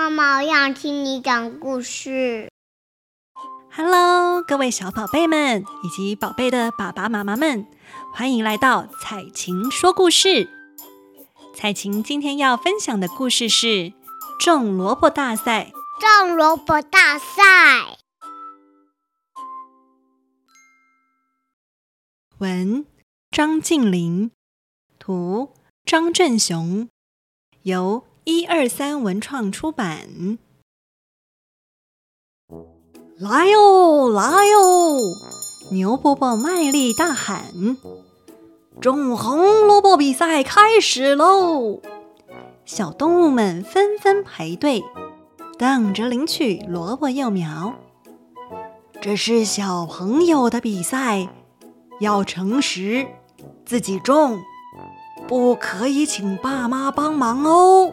[0.00, 2.48] 妈妈，我想听你讲故事。
[3.70, 7.66] Hello，各位小宝贝们以及宝贝的爸爸妈妈们，
[8.14, 10.48] 欢迎来到彩琴说故事。
[11.54, 13.92] 彩琴今天要分享的故事是
[14.40, 15.70] 种萝卜大赛。
[16.00, 17.98] 种萝卜大赛。
[22.38, 22.86] 文：
[23.30, 24.30] 张静林，
[24.98, 25.52] 图：
[25.84, 26.88] 张振雄，
[27.64, 30.38] 由一二三文创出版。
[33.18, 34.98] 来哟，来哟！
[35.72, 37.52] 牛伯伯卖力大喊
[38.80, 41.80] ：“种红萝卜比赛开始喽！”
[42.64, 44.82] 小动物们纷纷排队，
[45.58, 47.74] 等着领取萝卜幼苗。
[49.02, 51.28] 这是小朋友的比赛，
[52.00, 53.06] 要诚实，
[53.66, 54.40] 自己种，
[55.26, 57.92] 不可以请爸妈帮忙哦。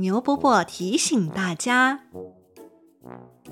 [0.00, 2.02] 牛伯伯提醒大家：“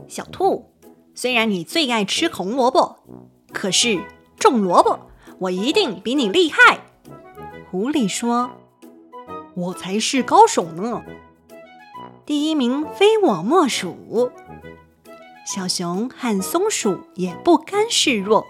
[0.07, 0.71] 小兔。”
[1.13, 2.99] 虽然你最爱吃红萝卜，
[3.53, 4.01] 可是
[4.39, 5.01] 种萝卜
[5.39, 6.81] 我一定比你厉害。
[7.71, 8.51] 狐狸说
[9.57, 11.03] ：“我才是高手呢，
[12.27, 14.31] 第一名非我莫属。”
[15.45, 18.47] 小熊和松鼠也不甘示弱。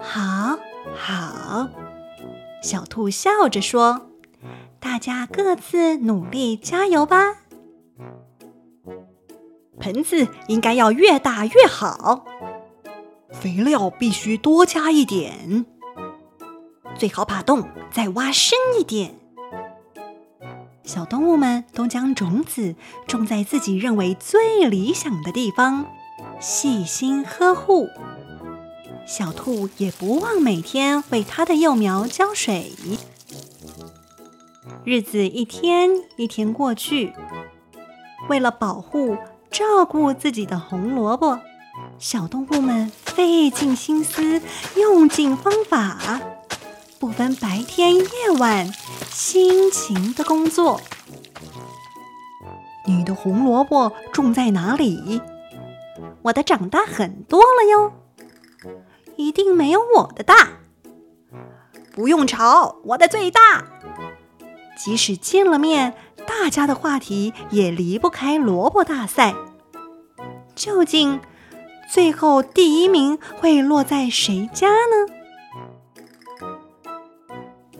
[0.00, 0.56] 好，
[0.96, 1.68] 好，
[2.62, 4.07] 小兔笑着说
[4.80, 7.38] ：“大家各自努力加油吧。”
[9.80, 12.24] 盆子应该要越大越好，
[13.32, 15.64] 肥料必须多加一点，
[16.96, 19.14] 最好把洞再挖深一点。
[20.82, 22.74] 小动物们都将种子
[23.06, 25.86] 种在自己认为最理想的地方，
[26.40, 27.88] 细心呵护。
[29.06, 32.72] 小兔也不忘每天为它的幼苗浇水。
[34.88, 37.12] 日子一天一天过去，
[38.30, 39.18] 为了保护。
[39.50, 41.38] 照顾自己的红萝卜，
[41.98, 44.40] 小动物们费尽心思，
[44.76, 46.20] 用尽方法，
[46.98, 48.04] 不分白天夜
[48.38, 48.70] 晚，
[49.10, 50.80] 辛勤的工作。
[52.86, 55.20] 你的红萝卜种在哪里？
[56.22, 57.92] 我的长大很多了哟，
[59.16, 60.48] 一定没有我的大。
[61.92, 63.64] 不用吵，我的最大。
[64.78, 65.94] 即使见了面。
[66.26, 69.34] 大家的话题也离不开萝卜大赛。
[70.54, 71.20] 究竟
[71.90, 75.14] 最后第一名会落在谁家呢？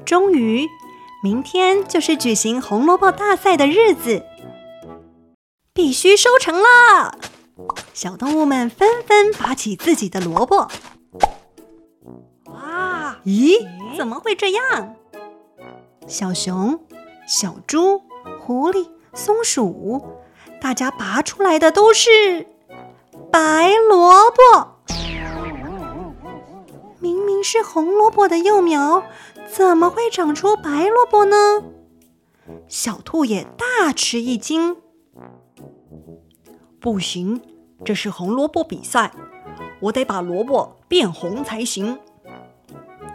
[0.07, 0.67] 终于，
[1.23, 4.25] 明天就是举行红萝卜大赛的日子，
[5.75, 7.19] 必须收成了！
[7.93, 10.71] 小动物们纷纷拔起自己的萝卜。
[12.47, 13.19] 哇！
[13.27, 13.59] 咦？
[13.95, 14.95] 怎么会这样？
[16.07, 16.81] 小熊、
[17.29, 18.03] 小猪。
[18.41, 20.03] 狐狸、松鼠，
[20.61, 22.47] 大家拔出来的都是
[23.31, 24.79] 白萝卜。
[26.99, 29.03] 明明是红萝卜的幼苗，
[29.47, 31.63] 怎么会长出白萝卜呢？
[32.67, 34.79] 小兔也大吃一惊。
[36.81, 37.43] 不行，
[37.85, 39.13] 这是红萝卜比赛，
[39.81, 41.99] 我得把萝卜变红才行。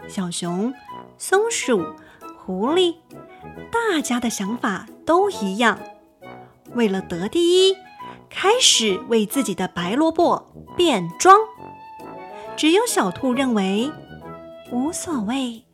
[0.06, 0.72] 小熊、
[1.18, 1.84] 松鼠、
[2.44, 2.94] 狐狸。
[3.70, 5.78] 大家的想法都一样，
[6.74, 7.76] 为了得第一，
[8.28, 11.38] 开始为自己的白萝卜变装。
[12.56, 13.90] 只有小兔认为
[14.70, 15.64] 无所谓，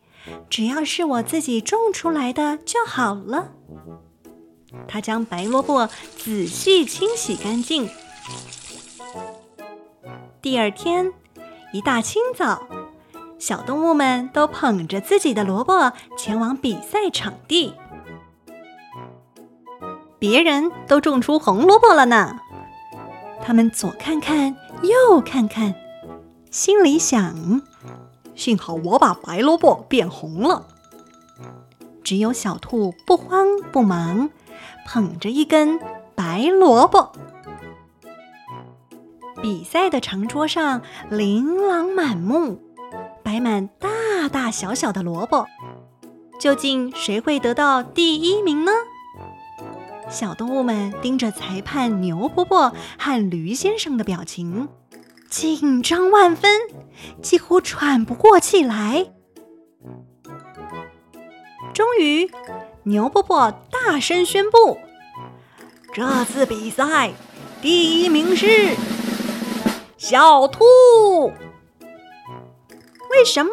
[0.48, 3.52] 只要是我自己种出来的就好了。
[4.86, 7.88] 他将白萝卜仔细清洗干净。
[10.40, 11.12] 第二天
[11.72, 12.66] 一大清早，
[13.40, 17.72] 小动物们都捧着自己的萝卜前往比赛场地。
[20.18, 22.38] 别人都种出红萝卜了呢，
[23.42, 25.74] 他们左看看，右看看，
[26.50, 27.62] 心里想：
[28.34, 30.66] 幸好我把白萝卜变红了。
[32.04, 34.28] 只有小兔不慌不忙，
[34.86, 35.80] 捧着一根
[36.14, 37.12] 白萝卜。
[39.40, 42.60] 比赛的长桌上琳琅满目。
[43.30, 45.46] 摆满大大小小的萝卜，
[46.40, 48.72] 究竟谁会得到第一名呢？
[50.10, 54.68] 小动物们盯着裁判牛伯伯和驴先生的表情，
[55.28, 56.60] 紧张万分，
[57.22, 59.12] 几乎喘不过气来。
[61.72, 62.28] 终于，
[62.82, 64.76] 牛伯伯大声宣布
[65.94, 67.12] ：“这次比赛
[67.62, 68.74] 第一名是
[69.96, 70.64] 小兔。”
[73.20, 73.50] 为什么？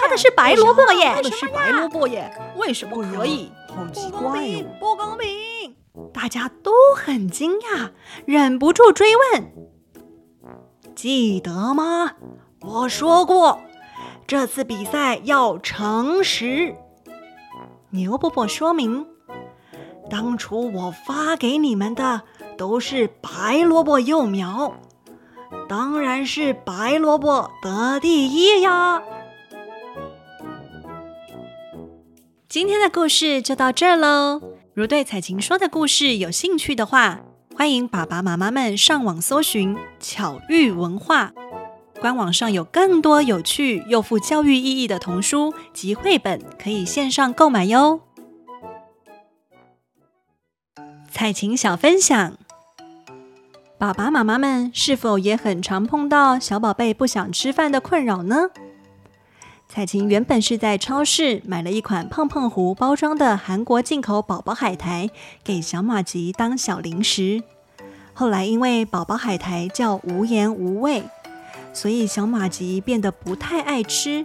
[0.00, 1.12] 他的是白萝卜耶！
[1.16, 2.32] 他的是白萝卜耶！
[2.56, 3.50] 为什么可以？
[3.68, 4.64] 好奇怪哟！
[4.78, 5.74] 不公平！
[6.14, 7.90] 大家都很惊讶，
[8.26, 9.52] 忍不住追问
[10.94, 12.12] ：“记得吗？
[12.60, 13.60] 我说过，
[14.24, 16.76] 这次比赛要诚实。”
[17.90, 19.08] 牛伯伯说明
[20.08, 22.22] ：“当初我发给你们的
[22.56, 24.74] 都是白萝卜幼苗，
[25.68, 29.02] 当然是白萝卜得第一呀。”
[32.48, 34.40] 今天的故事就到这儿喽。
[34.72, 37.20] 如对彩晴说的故事有兴趣的话，
[37.54, 41.32] 欢迎爸爸妈妈们上网搜寻巧育文化，
[42.00, 48.00] 官网上有更多有趣又富教育意义的童书及绘本，可以线上购买哟。
[51.10, 52.36] 彩晴小分享：
[53.78, 58.48] 爸爸妈妈们是否也很常碰到小宝贝不想吃饭的困扰呢？
[59.68, 65.10] 彩晴原本是在超市买了一款碰碰壶包装的韩国进口宝宝海苔，
[65.44, 67.42] 给小马吉当小零食。
[68.14, 71.02] 后来因为宝宝海苔叫无盐无味，
[71.74, 74.24] 所以小马吉变得不太爱吃，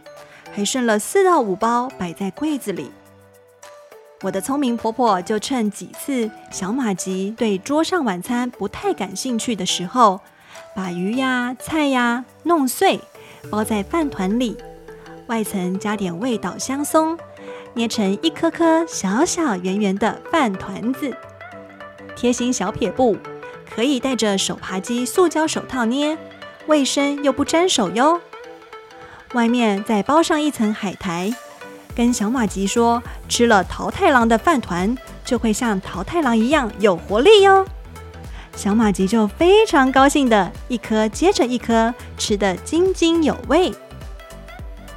[0.53, 2.89] 还剩了四到五包摆在柜子里。
[4.23, 10.19] 我的聪明婆婆就趁几次小马吉对桌上晚餐不太感兴趣的时候，
[10.75, 12.99] 把鱼呀、菜呀弄碎，
[13.49, 14.55] 包在饭团里。
[15.25, 17.17] 外层加点味道香松，
[17.73, 21.15] 捏成一颗颗小小圆圆的饭团子。
[22.15, 23.17] 贴心小撇步，
[23.73, 26.15] 可以戴着手扒鸡塑胶手套捏，
[26.67, 28.21] 卫生又不沾手哟。
[29.33, 31.33] 外面再包上一层海苔，
[32.01, 32.99] 跟小马吉说，
[33.29, 37.63] 吃了桃太郎的饭团就会像桃太郎一样有活力哟。
[38.55, 43.71] 小马吉就非常高兴的一颗接着一颗吃得津津有味。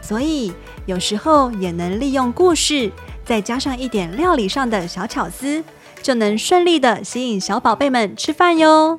[0.00, 0.50] 所以
[0.86, 2.90] 有时候也能利用故事，
[3.22, 5.62] 再加上一点料理上的小巧思，
[6.00, 8.98] 就能顺利的吸引小宝贝们吃饭哟。